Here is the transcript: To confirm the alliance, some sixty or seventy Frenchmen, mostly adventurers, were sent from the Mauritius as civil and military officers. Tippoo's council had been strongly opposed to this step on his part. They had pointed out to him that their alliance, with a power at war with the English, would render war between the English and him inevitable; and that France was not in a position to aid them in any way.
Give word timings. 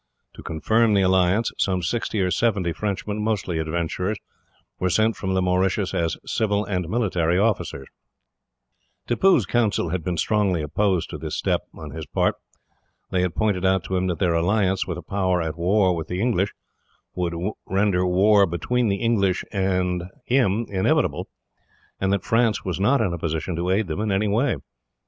To 0.33 0.41
confirm 0.41 0.95
the 0.95 1.03
alliance, 1.03 1.51
some 1.59 1.83
sixty 1.83 2.21
or 2.21 2.31
seventy 2.31 2.73
Frenchmen, 2.73 3.23
mostly 3.23 3.59
adventurers, 3.59 4.17
were 4.79 4.89
sent 4.89 5.15
from 5.15 5.35
the 5.35 5.43
Mauritius 5.43 5.93
as 5.93 6.17
civil 6.25 6.65
and 6.65 6.89
military 6.89 7.37
officers. 7.37 7.87
Tippoo's 9.05 9.45
council 9.45 9.89
had 9.89 10.03
been 10.03 10.17
strongly 10.17 10.63
opposed 10.63 11.11
to 11.11 11.19
this 11.19 11.37
step 11.37 11.61
on 11.75 11.91
his 11.91 12.07
part. 12.07 12.33
They 13.11 13.21
had 13.21 13.35
pointed 13.35 13.63
out 13.63 13.83
to 13.83 13.95
him 13.95 14.07
that 14.07 14.17
their 14.17 14.33
alliance, 14.33 14.87
with 14.87 14.97
a 14.97 15.03
power 15.03 15.39
at 15.39 15.55
war 15.55 15.95
with 15.95 16.07
the 16.07 16.19
English, 16.19 16.51
would 17.13 17.35
render 17.67 18.03
war 18.03 18.47
between 18.47 18.87
the 18.87 18.95
English 19.01 19.43
and 19.51 20.05
him 20.25 20.65
inevitable; 20.69 21.27
and 21.99 22.11
that 22.11 22.23
France 22.23 22.65
was 22.65 22.79
not 22.79 23.01
in 23.01 23.13
a 23.13 23.19
position 23.19 23.55
to 23.55 23.69
aid 23.69 23.85
them 23.85 23.99
in 24.01 24.11
any 24.11 24.27
way. 24.27 24.57